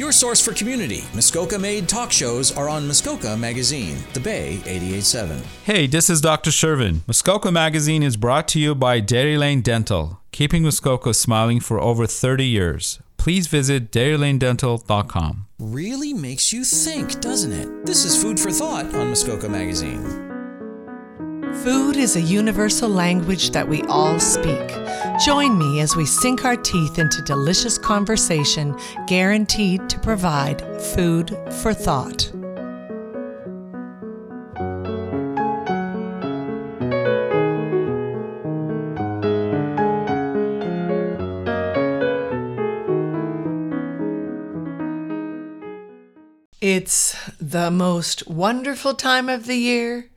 [0.00, 5.42] Your source for community, Muskoka made talk shows are on Muskoka Magazine, The Bay 887.
[5.64, 6.50] Hey, this is Dr.
[6.50, 7.00] Shervin.
[7.06, 12.06] Muskoka Magazine is brought to you by Dairy Lane Dental, keeping Muskoka smiling for over
[12.06, 12.98] 30 years.
[13.18, 15.46] Please visit dairylanedental.com.
[15.58, 17.84] Really makes you think, doesn't it?
[17.84, 20.29] This is Food for Thought on Muskoka Magazine.
[21.52, 24.68] Food is a universal language that we all speak.
[25.24, 28.74] Join me as we sink our teeth into delicious conversation
[29.06, 32.30] guaranteed to provide food for thought.
[46.62, 50.09] It's the most wonderful time of the year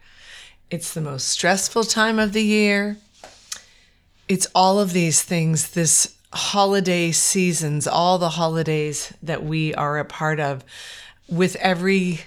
[0.74, 2.98] it's the most stressful time of the year.
[4.28, 10.06] It's all of these things, this holiday seasons, all the holidays that we are a
[10.06, 10.64] part of.
[11.30, 12.22] With every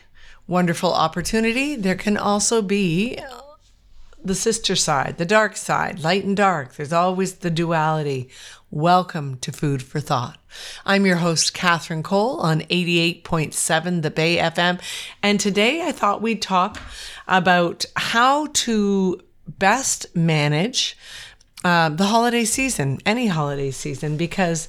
[0.47, 3.19] wonderful opportunity, there can also be
[4.25, 6.77] the sister side, the dark side, light and dark.
[6.77, 8.29] There's always the duality.
[8.71, 10.39] Welcome to Food for Thought.
[10.85, 14.81] I'm your host, Catherine Cole on 88.7 The Bay FM.
[15.23, 16.81] And today I thought we'd talk
[17.29, 20.97] about how to best manage
[21.65, 24.69] uh, the holiday season, any holiday season, because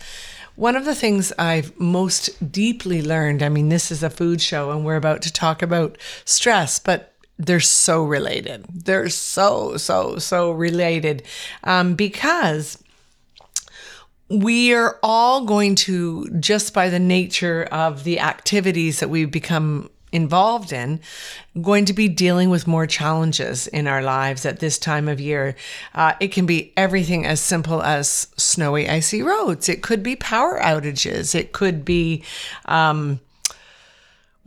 [0.56, 4.72] one of the things I've most deeply learned, I mean, this is a food show
[4.72, 8.66] and we're about to talk about stress, but they're so related.
[8.74, 11.22] They're so, so, so related
[11.64, 12.84] um, because
[14.30, 19.92] we are all going to, just by the nature of the activities that we become
[20.12, 21.00] involved in
[21.62, 25.56] going to be dealing with more challenges in our lives at this time of year.
[25.94, 29.68] Uh, it can be everything as simple as snowy, icy roads.
[29.68, 31.36] It could be power outages.
[31.36, 32.24] It could be
[32.66, 33.20] um,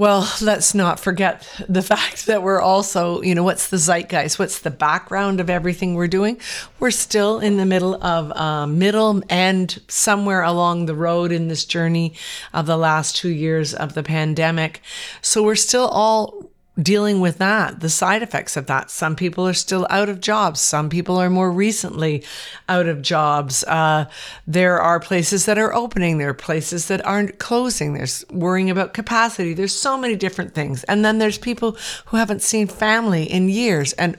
[0.01, 4.39] well, let's not forget the fact that we're also, you know, what's the zeitgeist?
[4.39, 6.41] What's the background of everything we're doing?
[6.79, 11.67] We're still in the middle of uh, middle and somewhere along the road in this
[11.67, 12.15] journey
[12.55, 14.81] of the last two years of the pandemic.
[15.21, 16.50] So we're still all
[16.83, 18.91] dealing with that, the side effects of that.
[18.91, 20.61] Some people are still out of jobs.
[20.61, 22.25] Some people are more recently
[22.69, 23.65] out of jobs.
[23.65, 24.09] Uh,
[24.47, 26.19] there are places that are opening.
[26.19, 27.95] There are places that aren't closing.
[27.95, 29.55] There's worrying about capacity.
[29.55, 30.85] There's so many different things.
[30.85, 31.77] And then there's people
[32.07, 33.93] who haven't seen family in years.
[33.95, 34.17] And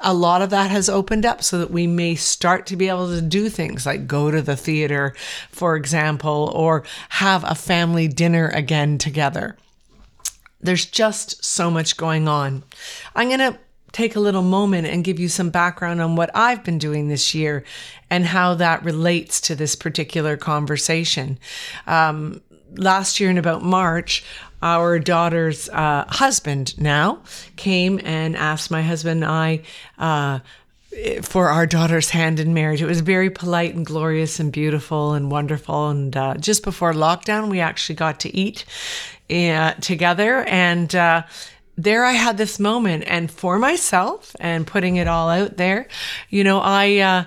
[0.00, 3.08] a lot of that has opened up so that we may start to be able
[3.08, 5.14] to do things like go to the theater,
[5.50, 9.56] for example, or have a family dinner again together.
[10.60, 12.64] There's just so much going on.
[13.14, 13.58] I'm going to
[13.92, 17.34] take a little moment and give you some background on what I've been doing this
[17.34, 17.64] year
[18.10, 21.38] and how that relates to this particular conversation.
[21.86, 22.42] Um,
[22.76, 24.24] last year in about March,
[24.60, 27.22] our daughter's uh, husband now
[27.56, 29.62] came and asked my husband and I
[29.98, 30.40] uh,
[31.22, 32.82] for our daughter's hand in marriage.
[32.82, 35.90] It was very polite and glorious and beautiful and wonderful.
[35.90, 38.64] And uh, just before lockdown, we actually got to eat
[39.30, 40.44] uh, together.
[40.44, 41.22] And uh,
[41.76, 43.04] there I had this moment.
[43.06, 45.88] And for myself and putting it all out there,
[46.30, 46.98] you know, I.
[46.98, 47.24] Uh,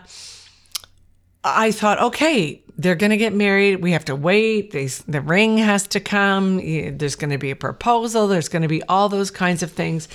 [1.44, 3.78] I thought, okay, they're going to get married.
[3.78, 4.72] We have to wait.
[4.72, 6.57] They, the ring has to come.
[6.57, 8.28] There's going to be a proposal.
[8.28, 10.07] There's going to be all those kinds of things.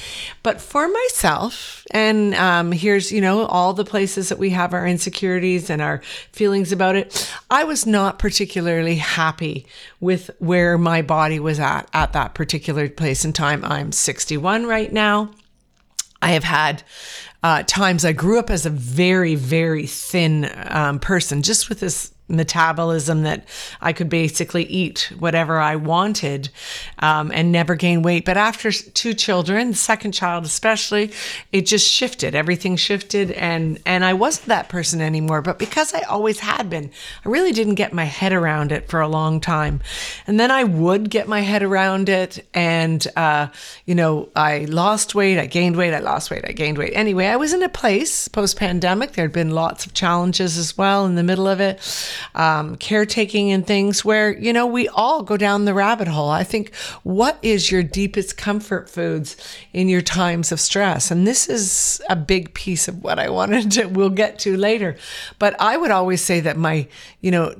[0.42, 4.86] But for myself, and um, here's, you know, all the places that we have our
[4.86, 5.98] insecurities and our
[6.32, 9.66] feelings about it, I was not particularly happy
[10.00, 13.64] with where my body was at at that particular place in time.
[13.64, 15.30] I'm 61 right now.
[16.22, 16.82] I have had
[17.46, 18.04] uh, times.
[18.04, 23.44] I grew up as a very, very thin um, person, just with this metabolism that
[23.80, 26.48] I could basically eat whatever I wanted
[26.98, 28.24] um, and never gain weight.
[28.24, 31.12] But after two children, the second child especially,
[31.52, 32.34] it just shifted.
[32.34, 35.42] Everything shifted, and and I wasn't that person anymore.
[35.42, 36.90] But because I always had been,
[37.24, 39.80] I really didn't get my head around it for a long time.
[40.26, 43.48] And then I would get my head around it, and uh,
[43.84, 46.92] you know, I lost weight, I gained weight, I lost weight, I gained weight.
[46.94, 49.12] Anyway, I was in a place post pandemic.
[49.12, 51.80] There had been lots of challenges as well in the middle of it
[52.34, 56.30] um, caretaking and things where, you know, we all go down the rabbit hole.
[56.30, 59.36] I think, what is your deepest comfort foods
[59.72, 61.10] in your times of stress?
[61.10, 64.96] And this is a big piece of what I wanted to, we'll get to later.
[65.38, 66.88] But I would always say that my,
[67.20, 67.54] you know,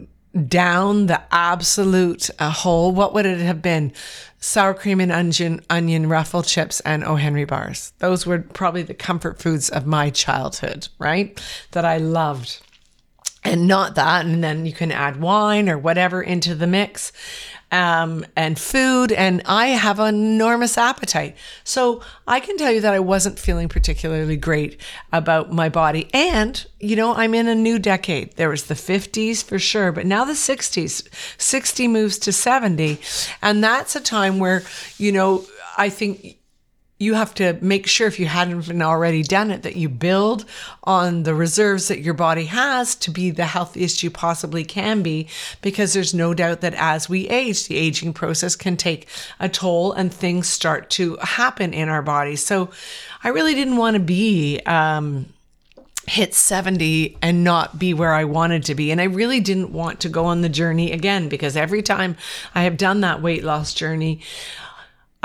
[0.49, 3.93] down the absolute uh, hole, what would it have been?
[4.38, 7.17] Sour cream and onion, onion ruffle chips and O.
[7.17, 7.93] Henry bars.
[7.99, 11.41] Those were probably the comfort foods of my childhood, right?
[11.73, 12.61] That I loved
[13.46, 14.26] and not that.
[14.26, 17.12] And then you can add wine or whatever into the mix.
[17.72, 21.37] um, and food, and I have an enormous appetite.
[21.64, 24.81] So I can tell you that I wasn't feeling particularly great
[25.12, 26.08] about my body.
[26.14, 28.37] And, you know, I'm in a new decade.
[28.37, 31.08] There was the 50s for sure, but now the 60s.
[31.38, 33.00] 60 moves to 70.
[33.43, 34.62] And that's a time where,
[34.96, 35.44] you know,
[35.76, 36.38] I think
[36.98, 40.46] you have to make sure if you hadn't already done it that you build
[40.84, 45.28] on the reserves that your body has to be the healthiest you possibly can be
[45.60, 49.08] because there's no doubt that as we age the aging process can take
[49.38, 52.70] a toll and things start to happen in our bodies so
[53.22, 55.26] i really didn't want to be um,
[56.06, 58.93] hit 70 and not be where I wanted to be.
[58.93, 62.16] And I really didn't want to go on the journey again because every time
[62.54, 64.20] I have done that weight loss journey,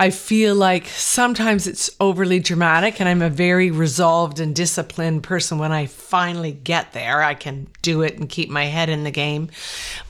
[0.01, 5.59] I feel like sometimes it's overly dramatic, and I'm a very resolved and disciplined person.
[5.59, 9.12] When I finally get there, I can do it and keep my head in the
[9.12, 9.51] game.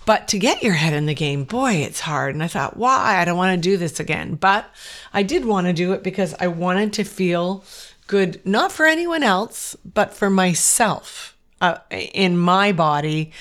[0.06, 2.36] But to get your head in the game, boy, it's hard.
[2.36, 3.20] And I thought, why?
[3.20, 4.36] I don't want to do this again.
[4.36, 4.66] But
[5.14, 7.66] I did want to do it because I wanted to feel
[8.08, 13.34] good, not for anyone else, but for myself uh, in my body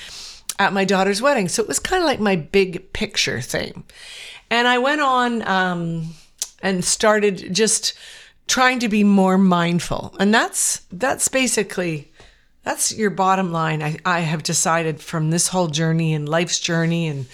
[0.59, 1.47] at my daughter's wedding.
[1.47, 3.85] So it was kind of like my big picture thing.
[4.51, 5.47] And I went on.
[5.47, 6.15] Um,
[6.61, 7.95] and started just
[8.47, 10.15] trying to be more mindful.
[10.19, 12.11] And that's that's basically
[12.63, 13.83] that's your bottom line.
[13.83, 17.27] I, I have decided from this whole journey and life's journey and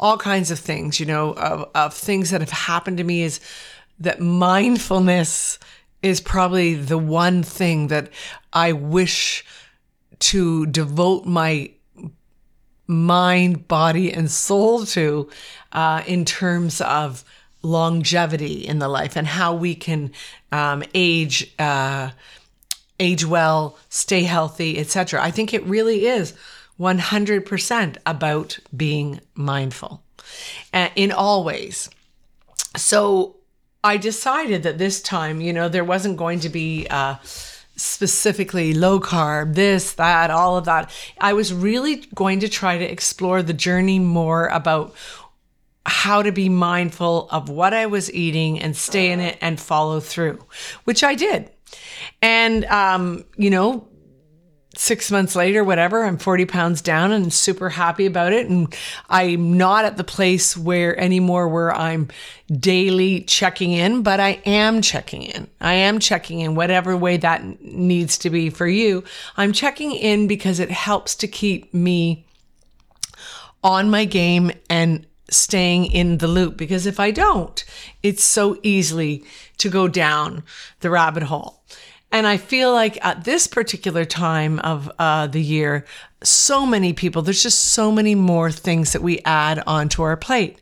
[0.00, 3.40] all kinds of things, you know, of, of things that have happened to me is
[3.98, 5.58] that mindfulness
[6.02, 8.08] is probably the one thing that
[8.52, 9.44] I wish
[10.18, 11.70] to devote my
[12.86, 15.28] mind, body, and soul to
[15.72, 17.24] uh, in terms of
[17.62, 20.12] longevity in the life and how we can
[20.50, 22.10] um, age uh,
[23.00, 26.34] age well stay healthy etc i think it really is
[26.80, 30.02] 100% about being mindful
[30.72, 31.88] uh, in all ways
[32.76, 33.36] so
[33.84, 37.16] i decided that this time you know there wasn't going to be uh,
[37.76, 40.90] specifically low carb, this, that, all of that.
[41.20, 44.94] I was really going to try to explore the journey more about
[45.86, 50.00] how to be mindful of what I was eating and stay in it and follow
[50.00, 50.38] through,
[50.84, 51.50] which I did.
[52.20, 53.88] And, um, you know,
[54.76, 58.48] six months later, whatever, I'm 40 pounds down and super happy about it.
[58.48, 58.74] And
[59.10, 62.08] I'm not at the place where anymore where I'm
[62.50, 65.48] daily checking in, but I am checking in.
[65.60, 69.04] I am checking in whatever way that needs to be for you.
[69.36, 72.26] I'm checking in because it helps to keep me
[73.62, 77.64] on my game and staying in the loop because if I don't,
[78.02, 79.24] it's so easily
[79.58, 80.42] to go down
[80.80, 81.60] the rabbit hole.
[82.10, 85.86] And I feel like at this particular time of uh, the year,
[86.22, 90.58] so many people, there's just so many more things that we add onto our plate.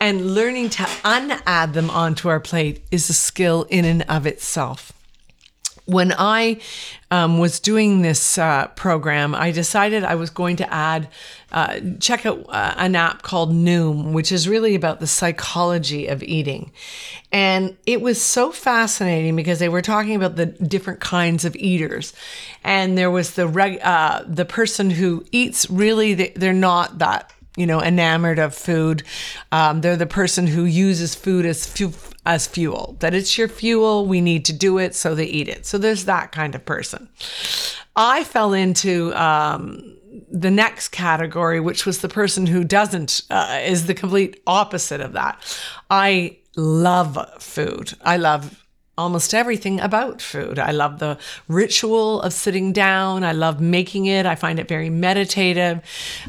[0.00, 4.92] And learning to unadd them onto our plate is a skill in and of itself
[5.88, 6.60] when I
[7.10, 11.08] um, was doing this uh, program, I decided I was going to add,
[11.50, 16.22] uh, check out uh, an app called Noom, which is really about the psychology of
[16.22, 16.72] eating.
[17.32, 22.12] And it was so fascinating because they were talking about the different kinds of eaters.
[22.62, 27.66] And there was the reg- uh, the person who eats really, they're not that you
[27.66, 29.02] know, enamored of food.
[29.52, 31.92] Um, they're the person who uses food as fu-
[32.24, 32.96] as fuel.
[33.00, 34.06] That it's your fuel.
[34.06, 35.66] We need to do it, so they eat it.
[35.66, 37.08] So there's that kind of person.
[37.96, 39.96] I fell into um,
[40.30, 45.12] the next category, which was the person who doesn't uh, is the complete opposite of
[45.14, 45.40] that.
[45.90, 47.94] I love food.
[48.02, 48.64] I love
[48.98, 50.58] almost everything about food.
[50.58, 53.24] I love the ritual of sitting down.
[53.24, 54.26] I love making it.
[54.26, 55.80] I find it very meditative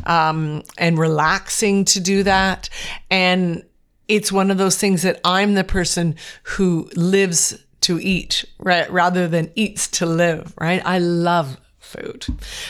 [0.05, 2.69] um, and relaxing to do that.
[3.09, 3.63] And
[4.07, 8.89] it's one of those things that I'm the person who lives to eat, right?
[8.91, 10.81] Rather than eats to live, right?
[10.85, 12.25] I love food.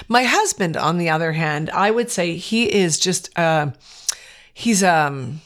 [0.08, 3.72] My husband, on the other hand, I would say he is just, uh,
[4.54, 5.42] he's, um,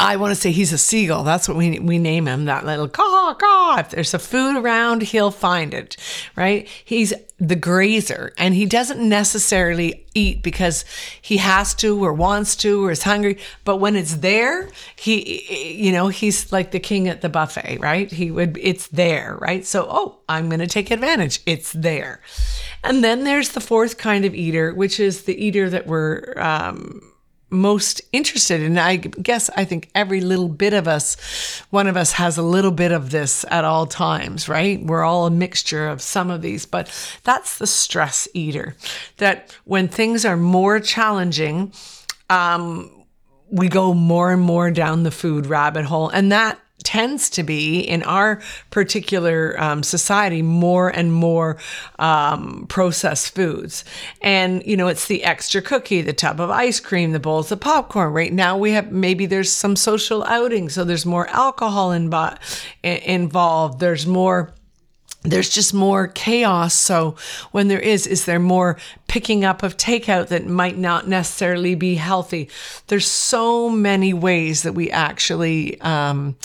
[0.00, 1.22] I want to say he's a seagull.
[1.22, 2.46] That's what we we name him.
[2.46, 3.76] That little caw caw.
[3.78, 5.96] If there's a food around, he'll find it.
[6.34, 6.66] Right?
[6.84, 10.86] He's the grazer, and he doesn't necessarily eat because
[11.20, 13.38] he has to or wants to or is hungry.
[13.64, 17.78] But when it's there, he, you know, he's like the king at the buffet.
[17.78, 18.10] Right?
[18.10, 18.56] He would.
[18.56, 19.36] It's there.
[19.42, 19.66] Right?
[19.66, 21.42] So, oh, I'm going to take advantage.
[21.44, 22.22] It's there.
[22.82, 26.32] And then there's the fourth kind of eater, which is the eater that we're.
[26.38, 27.12] Um,
[27.48, 28.76] most interested in.
[28.76, 32.70] I guess I think every little bit of us, one of us has a little
[32.70, 34.82] bit of this at all times, right?
[34.82, 36.90] We're all a mixture of some of these, but
[37.22, 38.74] that's the stress eater.
[39.18, 41.72] That when things are more challenging,
[42.28, 42.90] um,
[43.50, 46.08] we go more and more down the food rabbit hole.
[46.08, 48.40] And that tends to be in our
[48.70, 51.56] particular um, society more and more
[51.98, 53.84] um, processed foods.
[54.22, 57.58] And, you know, it's the extra cookie, the tub of ice cream, the bowls of
[57.58, 58.12] popcorn.
[58.12, 62.08] Right now, we have maybe there's some social outing, so there's more alcohol in,
[62.84, 64.54] involved, there's more
[65.30, 66.74] there's just more chaos.
[66.74, 67.16] So
[67.52, 68.78] when there is, is there more
[69.08, 72.48] picking up of takeout that might not necessarily be healthy?
[72.86, 76.36] There's so many ways that we actually um,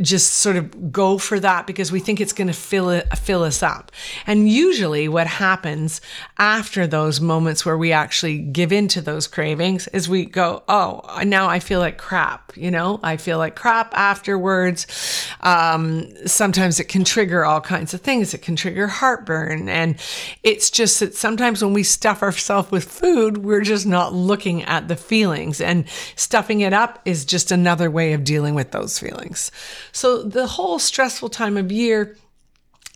[0.00, 3.42] just sort of go for that because we think it's going to fill it, fill
[3.42, 3.92] us up.
[4.26, 6.00] And usually what happens
[6.38, 11.02] after those moments where we actually give in to those cravings is we go, "Oh,
[11.24, 14.86] now I feel like crap." You know, I feel like crap afterwards.
[15.42, 18.32] Um, sometimes it can trigger all kinds of things.
[18.32, 19.96] It can trigger heartburn, and
[20.42, 24.88] it's just that sometimes when we stuff ourselves with food, we're just not looking at
[24.88, 25.84] the feelings, and
[26.16, 29.50] stuffing it up is just another way of dealing with those feelings.
[29.92, 32.16] So the whole stressful time of year,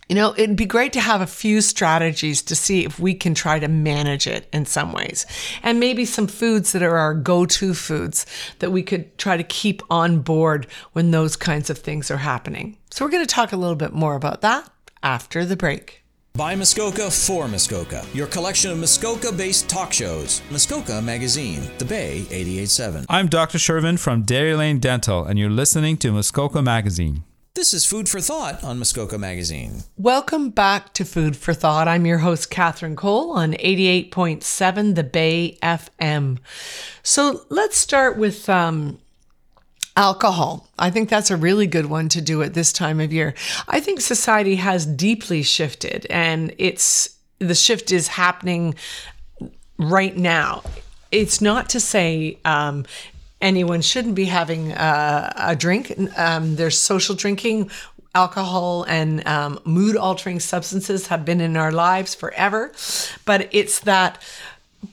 [0.09, 3.35] you know, it'd be great to have a few strategies to see if we can
[3.35, 5.27] try to manage it in some ways.
[5.61, 8.25] And maybe some foods that are our go to foods
[8.57, 12.77] that we could try to keep on board when those kinds of things are happening.
[12.89, 14.67] So, we're going to talk a little bit more about that
[15.03, 16.03] after the break.
[16.39, 20.41] By Muskoka for Muskoka, your collection of Muskoka based talk shows.
[20.49, 23.05] Muskoka Magazine, The Bay 887.
[23.09, 23.57] I'm Dr.
[23.57, 27.25] Shervin from Dairy Lane Dental, and you're listening to Muskoka Magazine.
[27.55, 29.83] This is Food for Thought on Muskoka Magazine.
[29.97, 31.89] Welcome back to Food for Thought.
[31.89, 36.37] I'm your host, Catherine Cole, on 88.7 The Bay FM.
[37.03, 38.99] So let's start with um,
[39.99, 40.65] alcohol.
[40.79, 43.35] I think that's a really good one to do at this time of year.
[43.67, 48.75] I think society has deeply shifted, and it's the shift is happening
[49.77, 50.63] right now.
[51.11, 52.85] It's not to say um,
[53.41, 55.93] anyone shouldn't be having a, a drink.
[56.17, 57.69] Um, there's social drinking.
[58.15, 62.71] Alcohol and um, mood altering substances have been in our lives forever,
[63.25, 64.17] but it's that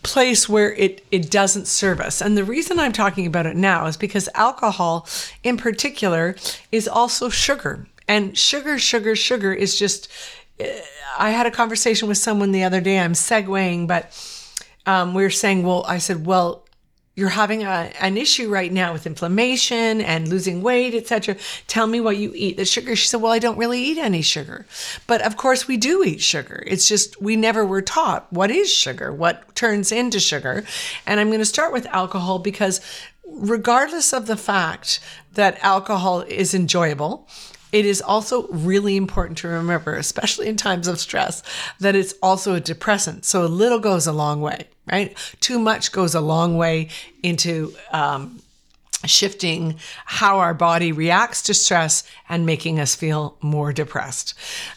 [0.03, 2.21] place where it it doesn't serve us.
[2.21, 5.07] And the reason I'm talking about it now is because alcohol
[5.43, 6.37] in particular
[6.73, 7.87] is also sugar.
[8.09, 10.09] And sugar sugar sugar is just
[10.59, 10.81] eh,
[11.19, 12.99] I had a conversation with someone the other day.
[12.99, 14.13] I'm segueing, but
[14.85, 16.66] um, we were saying, well, I said, well,
[17.17, 21.37] you're having a, an issue right now with inflammation and losing weight, etc.
[21.67, 22.59] Tell me what you eat.
[22.59, 22.95] The sugar.
[22.95, 24.67] She said, Well, I don't really eat any sugar.
[25.07, 26.63] But of course, we do eat sugar.
[26.67, 30.65] It's just we never were taught what is sugar, what turns into sugar.
[31.07, 32.83] And I'm going to start with alcohol because,
[33.27, 35.01] regardless of the fact
[35.33, 37.27] that alcohol is enjoyable,
[37.77, 41.43] it is also really important to remember, especially in times of stress,
[41.79, 43.27] that it's also a depressant.
[43.27, 45.17] So a little goes a long way right?
[45.41, 46.89] Too much goes a long way
[47.23, 48.41] into um,
[49.07, 54.35] shifting how our body reacts to stress and making us feel more depressed.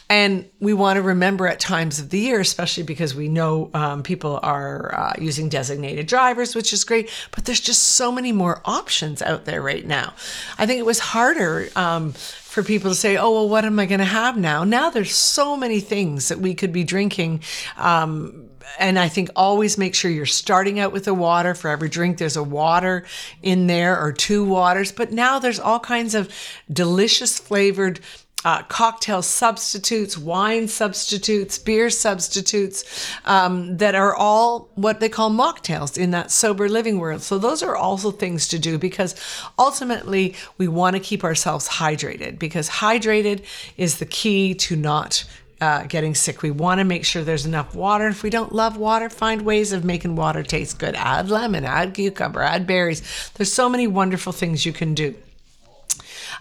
[0.08, 4.02] And we want to remember at times of the year, especially because we know um,
[4.02, 8.60] people are uh, using designated drivers, which is great, but there's just so many more
[8.64, 10.14] options out there right now.
[10.58, 11.68] I think it was harder.
[11.76, 12.14] Um,
[12.50, 14.64] for people to say, oh, well, what am I going to have now?
[14.64, 17.44] Now there's so many things that we could be drinking
[17.76, 21.54] um, and I think always make sure you're starting out with a water.
[21.54, 23.04] For every drink, there's a water
[23.42, 24.92] in there or two waters.
[24.92, 26.32] But now there's all kinds of
[26.72, 28.00] delicious flavored
[28.44, 35.98] uh, cocktail substitutes, wine substitutes, beer substitutes um, that are all what they call mocktails
[35.98, 37.20] in that sober living world.
[37.20, 39.14] So, those are also things to do because
[39.58, 43.44] ultimately we want to keep ourselves hydrated because hydrated
[43.76, 45.24] is the key to not
[45.60, 46.42] uh, getting sick.
[46.42, 48.08] We want to make sure there's enough water.
[48.08, 50.94] If we don't love water, find ways of making water taste good.
[50.94, 53.30] Add lemon, add cucumber, add berries.
[53.34, 55.14] There's so many wonderful things you can do.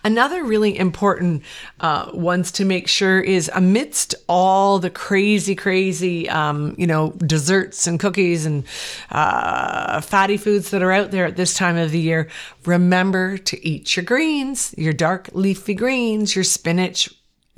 [0.03, 1.43] Another really important
[1.81, 7.85] uh, ones to make sure is amidst all the crazy, crazy, um, you know, desserts
[7.85, 8.63] and cookies and
[9.09, 12.29] uh, fatty foods that are out there at this time of the year,
[12.65, 17.09] remember to eat your greens, your dark leafy greens, your spinach,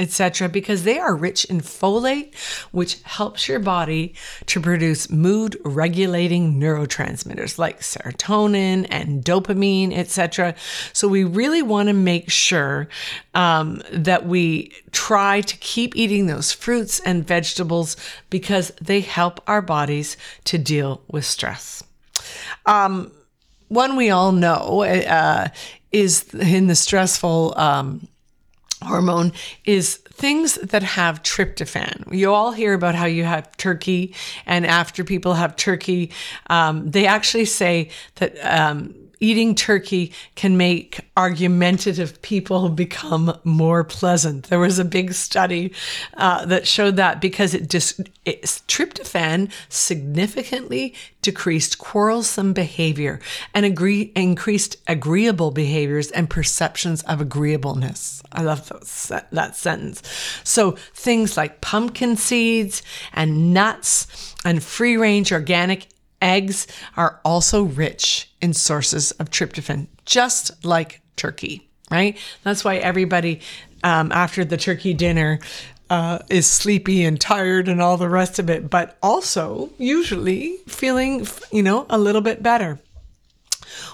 [0.01, 2.35] etc., because they are rich in folate,
[2.71, 4.13] which helps your body
[4.47, 10.55] to produce mood regulating neurotransmitters like serotonin and dopamine, etc.
[10.91, 12.89] So we really want to make sure
[13.33, 17.95] um, that we try to keep eating those fruits and vegetables
[18.29, 21.83] because they help our bodies to deal with stress.
[22.65, 23.11] Um,
[23.67, 25.47] one we all know uh,
[25.91, 28.07] is in the stressful um,
[28.81, 29.33] hormone
[29.65, 32.13] is things that have tryptophan.
[32.13, 36.11] You all hear about how you have turkey, and after people have turkey,
[36.49, 44.47] um, they actually say that um, eating turkey can make argumentative people become more pleasant.
[44.47, 45.73] There was a big study
[46.15, 53.19] uh, that showed that because it just it, tryptophan significantly decreased quarrelsome behavior
[53.53, 58.23] and agree, increased agreeable behaviors and perceptions of agreeableness.
[58.31, 60.01] I love those, that sentence.
[60.43, 62.81] So things like pumpkin seeds
[63.13, 65.87] and nuts and free range organic
[66.21, 72.17] eggs are also rich in sources of tryptophan, just like turkey, right?
[72.43, 73.41] That's why everybody
[73.83, 75.39] um, after the turkey dinner
[75.89, 81.27] uh, is sleepy and tired and all the rest of it, but also usually feeling,
[81.51, 82.79] you know, a little bit better.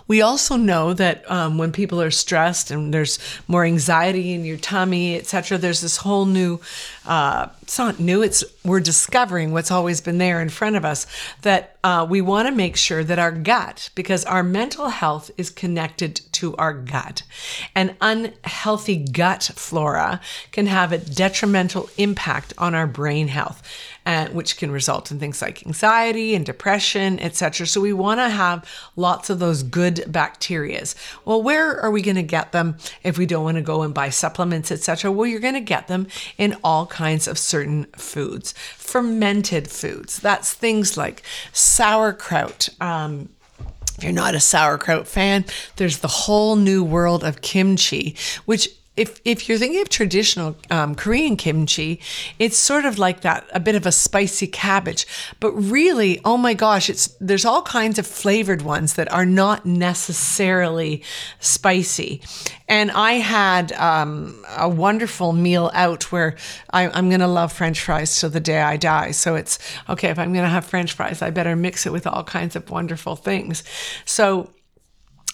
[0.07, 4.57] We also know that um, when people are stressed and there's more anxiety in your
[4.57, 6.59] tummy, etc., there's this whole new.
[7.05, 8.21] Uh, it's not new.
[8.21, 11.05] It's we're discovering what's always been there in front of us.
[11.41, 15.49] That uh, we want to make sure that our gut, because our mental health is
[15.49, 17.23] connected to our gut,
[17.75, 20.21] an unhealthy gut flora
[20.53, 23.61] can have a detrimental impact on our brain health
[24.07, 27.67] uh, which can result in things like anxiety and depression, etc.
[27.67, 30.95] So we want to have lots of those good bacterias.
[31.25, 33.93] Well, where are we going to get them if we don't want to go and
[33.93, 35.11] buy supplements, etc.?
[35.11, 36.07] Well, you're going to get them
[36.37, 40.19] in all kinds of certain foods, fermented foods.
[40.19, 41.23] That's things like
[41.53, 42.69] sauerkraut.
[42.79, 43.29] Um,
[43.97, 45.43] if you're not a sauerkraut fan,
[45.77, 50.95] there's the whole new world of kimchi, which if if you're thinking of traditional um,
[50.95, 52.01] Korean kimchi,
[52.39, 55.05] it's sort of like that, a bit of a spicy cabbage.
[55.39, 59.65] But really, oh my gosh, it's there's all kinds of flavored ones that are not
[59.65, 61.03] necessarily
[61.39, 62.21] spicy.
[62.67, 66.35] And I had um, a wonderful meal out where
[66.71, 69.11] I, I'm going to love French fries till the day I die.
[69.11, 72.05] So it's okay if I'm going to have French fries, I better mix it with
[72.05, 73.63] all kinds of wonderful things.
[74.03, 74.49] So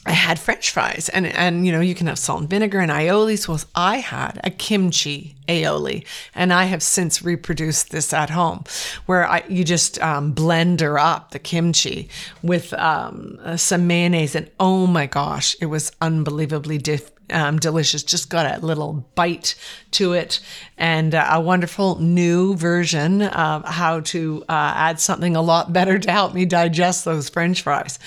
[0.05, 2.91] I had French fries, and and you know you can have salt and vinegar and
[2.91, 3.47] aiolis.
[3.47, 8.65] Well, I had a kimchi aioli, and I have since reproduced this at home,
[9.05, 12.09] where I you just um, blender up the kimchi
[12.41, 18.03] with um, some mayonnaise, and oh my gosh, it was unbelievably diff- um, delicious.
[18.03, 19.55] Just got a little bite
[19.91, 20.39] to it,
[20.77, 26.11] and a wonderful new version of how to uh, add something a lot better to
[26.11, 27.99] help me digest those French fries.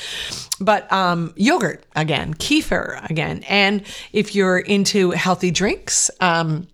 [0.60, 6.10] But um, yogurt again, kefir again, and if you're into healthy drinks.
[6.20, 6.68] Um,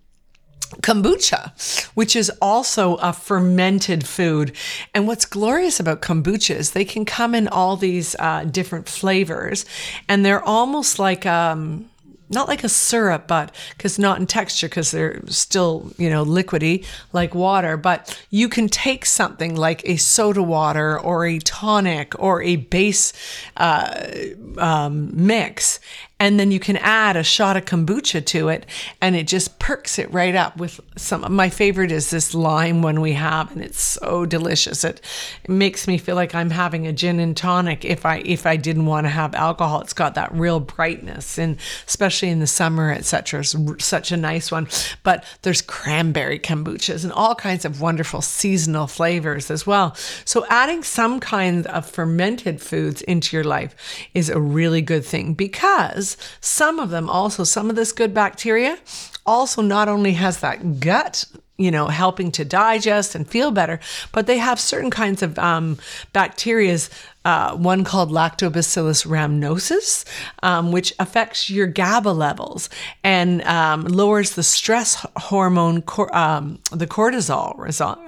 [0.81, 1.51] kombucha,
[1.93, 4.55] which is also a fermented food.
[4.93, 9.65] And what's glorious about kombucha is they can come in all these uh, different flavors,
[10.07, 11.89] and they're almost like um,
[12.33, 16.85] not like a syrup, but because not in texture, because they're still, you know, liquidy
[17.13, 17.77] like water.
[17.77, 23.13] But you can take something like a soda water or a tonic or a base
[23.57, 24.09] uh,
[24.57, 25.79] um, mix
[26.23, 28.65] and then you can add a shot of kombucha to it
[29.01, 33.01] and it just perks it right up with some my favorite is this lime one
[33.01, 34.85] we have and it's so delicious.
[34.85, 35.01] It,
[35.43, 38.55] it makes me feel like i'm having a gin and tonic if i if i
[38.55, 39.81] didn't want to have alcohol.
[39.81, 41.57] It's got that real brightness and
[41.87, 44.69] especially in the summer etc it's such a nice one.
[45.03, 49.93] But there's cranberry kombuchas and all kinds of wonderful seasonal flavors as well.
[50.23, 53.75] So adding some kind of fermented foods into your life
[54.13, 58.77] is a really good thing because some of them also, some of this good bacteria
[59.25, 61.25] also not only has that gut
[61.57, 63.79] you know, helping to digest and feel better,
[64.11, 65.77] but they have certain kinds of um,
[66.13, 66.89] bacterias.
[67.25, 70.05] Uh, one called Lactobacillus rhamnosus,
[70.41, 72.69] um, which affects your GABA levels
[73.03, 77.53] and um, lowers the stress hormone, cor- um, the cortisol,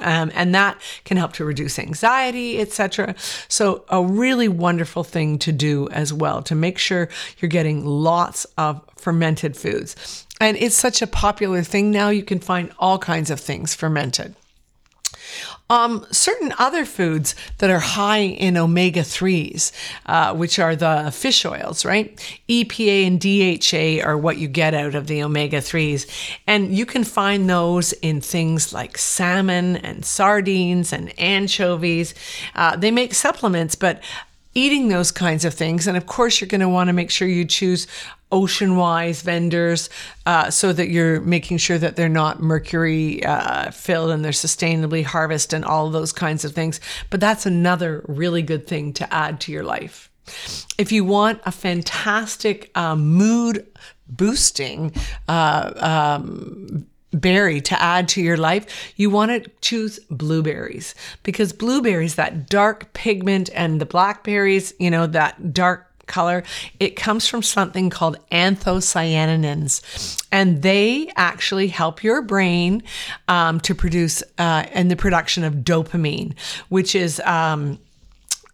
[0.01, 3.15] um, and that can help to reduce anxiety, etc.
[3.47, 8.45] So, a really wonderful thing to do as well to make sure you're getting lots
[8.57, 10.25] of fermented foods.
[10.41, 14.35] And it's such a popular thing now, you can find all kinds of things fermented.
[15.69, 19.71] Um, certain other foods that are high in omega 3s,
[20.05, 22.15] uh, which are the fish oils, right?
[22.47, 26.07] EPA and DHA are what you get out of the omega 3s.
[26.45, 32.13] And you can find those in things like salmon and sardines and anchovies.
[32.53, 34.03] Uh, they make supplements, but
[34.55, 35.85] eating those kinds of things.
[35.85, 37.87] And of course, you're going to want to make sure you choose
[38.31, 39.89] ocean wise vendors
[40.25, 45.03] uh, so that you're making sure that they're not mercury uh, filled and they're sustainably
[45.03, 46.79] harvested and all those kinds of things.
[47.09, 50.09] But that's another really good thing to add to your life.
[50.77, 53.67] If you want a fantastic um, mood
[54.07, 54.93] boosting
[55.27, 55.71] uh,
[56.19, 56.87] um,
[57.21, 62.93] berry to add to your life, you want to choose blueberries because blueberries, that dark
[62.93, 66.43] pigment, and the blackberries, you know, that dark color.
[66.79, 72.83] It comes from something called anthocyanins, and they actually help your brain
[73.27, 76.37] um, to produce uh, and the production of dopamine,
[76.69, 77.19] which is.
[77.21, 77.79] Um,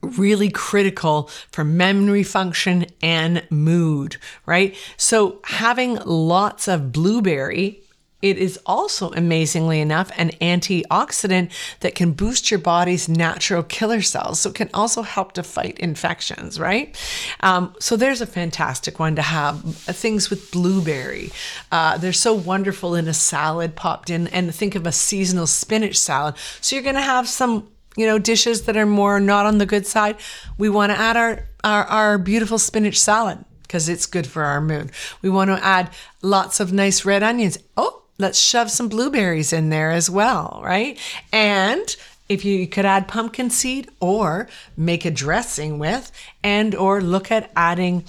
[0.01, 4.75] really critical for memory function and mood, right?
[4.97, 7.79] So having lots of blueberry
[8.21, 14.41] it is also, amazingly enough, an antioxidant that can boost your body's natural killer cells.
[14.41, 16.95] So it can also help to fight infections, right?
[17.39, 19.63] Um, so there's a fantastic one to have.
[19.87, 21.31] Uh, things with blueberry.
[21.71, 24.27] Uh, they're so wonderful in a salad popped in.
[24.27, 26.35] And think of a seasonal spinach salad.
[26.59, 29.65] So you're going to have some you know dishes that are more not on the
[29.65, 30.15] good side
[30.57, 34.61] we want to add our, our our beautiful spinach salad because it's good for our
[34.61, 34.89] mood
[35.21, 35.89] we want to add
[36.21, 40.97] lots of nice red onions oh let's shove some blueberries in there as well, right?
[41.33, 41.95] And
[42.29, 46.11] if you could add pumpkin seed or make a dressing with
[46.43, 48.05] and or look at adding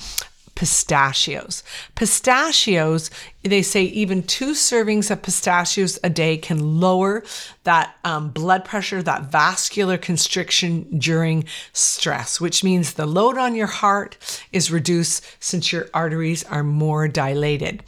[0.55, 1.64] pistachios.
[1.96, 3.11] Pistachios,
[3.42, 7.25] they say even two servings of pistachios a day can lower
[7.64, 13.66] that um, blood pressure, that vascular constriction during stress, which means the load on your
[13.66, 14.16] heart
[14.53, 17.83] is reduced since your arteries are more dilated.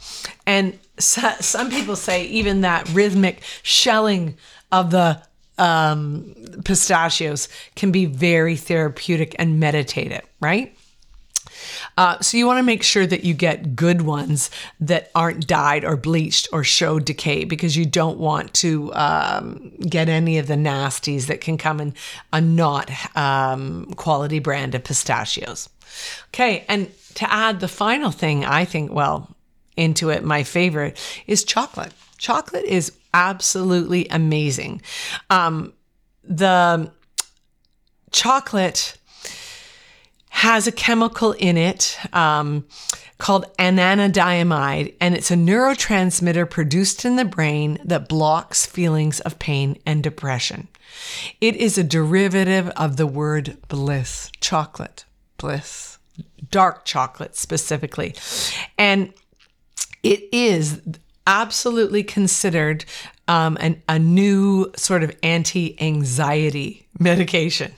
[0.45, 4.37] And so, some people say even that rhythmic shelling
[4.71, 5.21] of the
[5.57, 10.75] um, pistachios can be very therapeutic and meditative, right?
[11.97, 15.85] Uh, so you want to make sure that you get good ones that aren't dyed
[15.85, 20.55] or bleached or show decay because you don't want to um, get any of the
[20.55, 21.93] nasties that can come in
[22.33, 25.69] a not um, quality brand of pistachios.
[26.29, 29.34] Okay, and to add the final thing, I think, well,
[29.77, 31.93] into it, my favorite is chocolate.
[32.17, 34.81] Chocolate is absolutely amazing.
[35.29, 35.73] Um,
[36.23, 36.91] the
[38.11, 38.97] chocolate
[40.29, 42.65] has a chemical in it um,
[43.17, 49.77] called anandamide, and it's a neurotransmitter produced in the brain that blocks feelings of pain
[49.85, 50.67] and depression.
[51.39, 55.05] It is a derivative of the word bliss, chocolate,
[55.37, 55.97] bliss,
[56.51, 58.15] dark chocolate specifically.
[58.77, 59.13] And
[60.05, 60.81] it is
[61.25, 62.85] absolutely considered
[63.27, 67.73] um, an, a new sort of anti anxiety medication.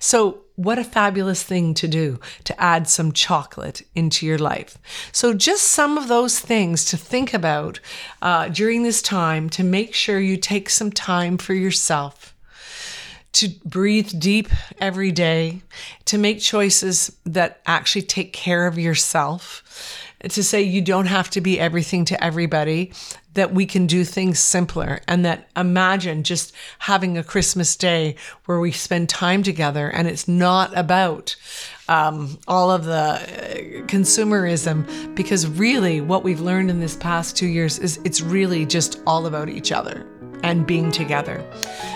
[0.00, 4.76] So, what a fabulous thing to do to add some chocolate into your life.
[5.12, 7.78] So, just some of those things to think about
[8.20, 12.34] uh, during this time to make sure you take some time for yourself.
[13.34, 14.48] To breathe deep
[14.80, 15.60] every day,
[16.06, 19.62] to make choices that actually take care of yourself,
[20.28, 22.92] to say you don't have to be everything to everybody,
[23.34, 28.58] that we can do things simpler, and that imagine just having a Christmas day where
[28.58, 31.36] we spend time together and it's not about
[31.88, 37.46] um, all of the uh, consumerism, because really what we've learned in this past two
[37.46, 40.04] years is it's really just all about each other
[40.42, 41.44] and being together.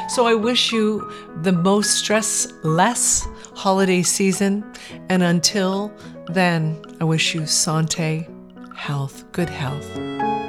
[0.09, 1.11] So I wish you
[1.43, 4.65] the most stress less holiday season.
[5.09, 5.93] And until
[6.35, 8.27] then, I wish you sante,
[8.75, 10.42] health, good health.